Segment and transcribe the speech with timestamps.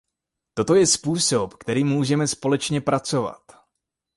[0.53, 3.41] Toto je způsob, kterým můžeme společně pracovat.